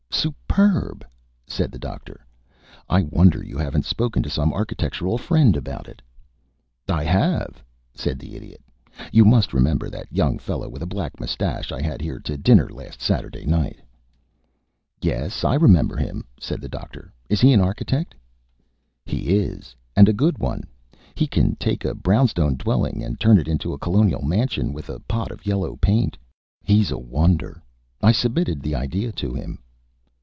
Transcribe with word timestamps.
"Superb!" 0.53 1.05
said 1.47 1.71
the 1.71 1.79
Doctor. 1.79 2.25
"I 2.89 3.03
wonder 3.03 3.41
you 3.43 3.57
haven't 3.57 3.85
spoken 3.85 4.21
to 4.21 4.29
some 4.29 4.53
architectural 4.53 5.17
friend 5.17 5.55
about 5.55 5.87
it." 5.87 6.01
"I 6.89 7.05
have," 7.05 7.63
said 7.95 8.19
the 8.19 8.35
Idiot. 8.35 8.61
"You 9.13 9.23
must 9.25 9.53
remember 9.53 9.89
that 9.89 10.11
young 10.11 10.37
fellow 10.37 10.67
with 10.69 10.83
a 10.83 10.87
black 10.87 11.19
mustache 11.21 11.71
I 11.71 11.81
had 11.81 12.01
here 12.01 12.19
to 12.19 12.37
dinner 12.37 12.67
last 12.69 12.99
Saturday 13.01 13.45
night." 13.45 13.79
"Yes, 15.01 15.43
I 15.45 15.55
remember 15.55 15.95
him," 15.95 16.25
said 16.39 16.59
the 16.61 16.69
Doctor. 16.69 17.11
"Is 17.29 17.39
he 17.39 17.53
an 17.53 17.61
architect?" 17.61 18.13
"He 19.05 19.37
is 19.37 19.73
and 19.95 20.07
a 20.09 20.13
good 20.13 20.37
one. 20.37 20.65
He 21.15 21.27
can 21.27 21.55
take 21.55 21.85
a 21.85 21.95
brown 21.95 22.27
stone 22.27 22.55
dwelling 22.57 23.01
and 23.03 23.19
turn 23.19 23.39
it 23.39 23.47
into 23.47 23.73
a 23.73 23.79
colonial 23.79 24.21
mansion 24.21 24.73
with 24.73 24.89
a 24.89 24.99
pot 24.99 25.31
of 25.31 25.45
yellow 25.45 25.77
paint. 25.77 26.17
He's 26.61 26.91
a 26.91 26.99
wonder. 26.99 27.63
I 28.03 28.11
submitted 28.11 28.61
the 28.61 28.75
idea 28.75 29.11
to 29.13 29.33
him." 29.33 29.59